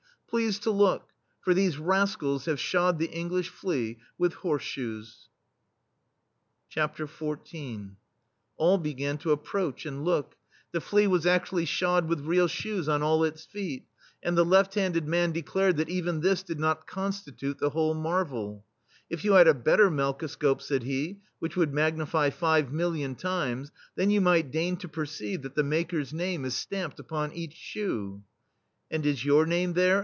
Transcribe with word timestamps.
Please 0.27 0.59
to 0.59 0.71
look, 0.71 1.09
for 1.41 1.53
these 1.53 1.77
rascals 1.77 2.45
have 2.45 2.57
shod 2.57 2.99
the 2.99 3.11
English 3.11 3.49
flea 3.49 3.99
with 4.17 4.31
horse 4.35 4.63
shoes!" 4.63 5.27
XIV 6.73 7.95
All 8.55 8.77
began 8.77 9.17
to 9.17 9.31
approach 9.31 9.85
and 9.85 10.05
look; 10.05 10.37
the 10.71 10.79
flea 10.79 11.05
was 11.05 11.25
adtually 11.25 11.67
shod 11.67 12.07
with 12.07 12.21
real 12.21 12.47
shoes 12.47 12.87
on 12.87 13.03
all 13.03 13.25
its 13.25 13.43
feet, 13.43 13.85
and 14.23 14.37
the 14.37 14.45
left 14.45 14.75
handed 14.75 15.05
man 15.05 15.33
declared 15.33 15.75
that 15.75 15.89
even 15.89 16.21
this 16.21 16.43
did 16.43 16.61
not 16.61 16.87
consti 16.87 17.35
tute 17.37 17.57
the 17.59 17.71
whole 17.71 17.93
marvel." 17.93 18.63
If 19.09 19.25
you 19.25 19.33
had 19.33 19.49
a 19.49 19.53
better 19.53 19.91
melkoscope," 19.91 20.61
said 20.61 20.83
he, 20.83 21.19
"which 21.39 21.57
would 21.57 21.73
magnify 21.73 22.29
five 22.29 22.71
million 22.71 23.15
times, 23.15 23.69
then 23.95 24.09
you 24.09 24.21
might 24.21 24.49
deign 24.49 24.77
to 24.77 24.87
perceive 24.87 25.41
that 25.41 25.55
the 25.55 25.61
maker*s 25.63 26.13
name 26.13 26.45
is 26.45 26.55
stamped 26.55 27.01
upon 27.01 27.33
each 27.33 27.53
shoe/* 27.55 28.23
"And 28.89 29.05
is 29.05 29.25
your 29.25 29.45
name 29.45 29.73
there?" 29.73 29.99